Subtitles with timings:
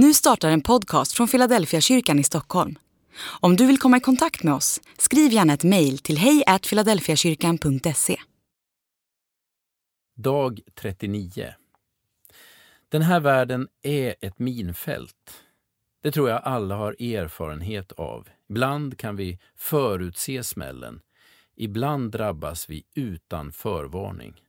[0.00, 2.78] Nu startar en podcast från Philadelphia kyrkan i Stockholm.
[3.40, 8.16] Om du vill komma i kontakt med oss, skriv gärna ett mejl till hejfiladelfiakyrkan.se.
[10.16, 11.54] Dag 39.
[12.88, 15.44] Den här världen är ett minfält.
[16.02, 18.28] Det tror jag alla har erfarenhet av.
[18.48, 21.00] Ibland kan vi förutse smällen.
[21.56, 24.42] Ibland drabbas vi utan förvarning.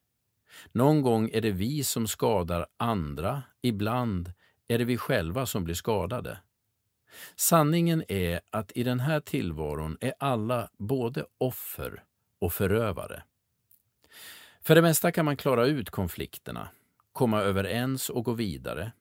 [0.71, 4.33] Någon gång är det vi som skadar andra, ibland
[4.69, 6.37] är det vi själva som blir skadade.
[7.35, 12.03] Sanningen är att i den här tillvaron är alla både offer
[12.39, 13.23] och förövare.
[14.61, 16.69] För det mesta kan man klara ut konflikterna,
[17.13, 18.91] komma överens och gå vidare.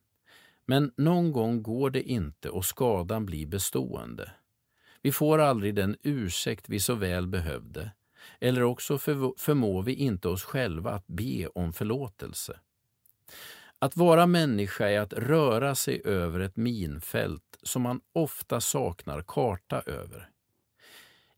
[0.67, 4.31] Men någon gång går det inte och skadan blir bestående.
[5.03, 7.91] Vi får aldrig den ursäkt vi så väl behövde,
[8.41, 12.61] eller också förmår vi inte oss själva att be om förlåtelse.
[13.81, 19.81] Att vara människa är att röra sig över ett minfält som man ofta saknar karta
[19.87, 20.31] över.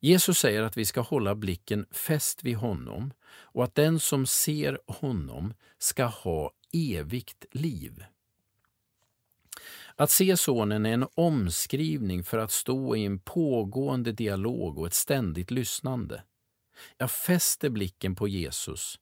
[0.00, 4.80] Jesus säger att vi ska hålla blicken fäst vid honom och att den som ser
[4.86, 8.05] honom ska ha evigt liv.
[9.96, 14.94] Att se Sonen är en omskrivning för att stå i en pågående dialog och ett
[14.94, 16.22] ständigt lyssnande.
[16.98, 18.98] Jag fäster blicken på Jesus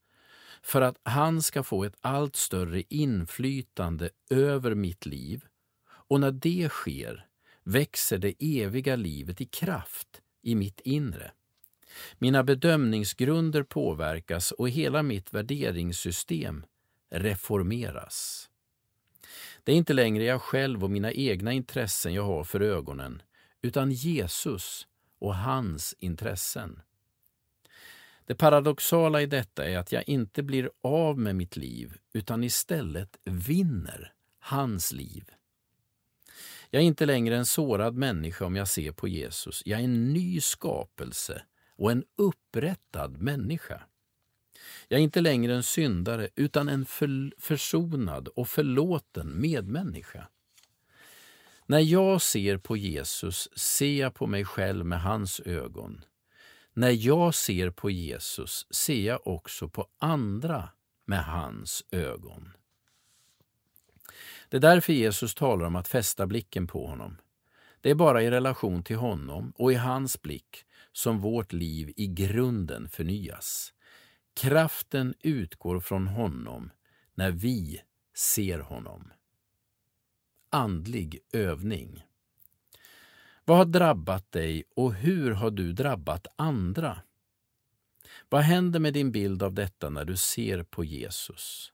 [0.62, 5.45] för att han ska få ett allt större inflytande över mitt liv
[5.91, 7.27] och när det sker
[7.65, 11.33] växer det eviga livet i kraft i mitt inre.
[12.19, 16.67] Mina bedömningsgrunder påverkas och hela mitt värderingssystem
[17.11, 18.48] reformeras.
[19.65, 23.22] Det är inte längre jag själv och mina egna intressen jag har för ögonen,
[23.62, 24.87] utan Jesus
[25.19, 26.81] och hans intressen.
[28.29, 33.19] Det paradoxala i detta är att jag inte blir av med mitt liv utan istället
[33.25, 35.25] vinner hans liv.
[36.71, 39.62] Jag är inte längre en sårad människa om jag ser på Jesus.
[39.65, 41.43] Jag är en ny skapelse
[41.77, 43.83] och en upprättad människa.
[44.88, 46.87] Jag är inte längre en syndare utan en
[47.38, 50.28] försonad och förlåten medmänniska.
[51.67, 56.05] När jag ser på Jesus ser jag på mig själv med hans ögon.
[56.78, 60.69] När jag ser på Jesus ser jag också på andra
[61.05, 62.53] med hans ögon.
[64.49, 67.17] Det är därför Jesus talar om att fästa blicken på honom.
[67.81, 72.06] Det är bara i relation till honom och i hans blick som vårt liv i
[72.06, 73.72] grunden förnyas.
[74.41, 76.71] Kraften utgår från honom
[77.15, 77.83] när vi
[78.15, 79.12] ser honom.
[80.50, 82.05] Andlig övning.
[83.48, 87.03] Vad har drabbat dig och hur har du drabbat andra?
[88.28, 91.72] Vad händer med din bild av detta när du ser på Jesus?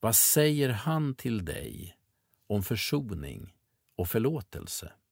[0.00, 1.96] Vad säger han till dig
[2.46, 3.54] om försoning
[3.96, 4.92] och förlåtelse?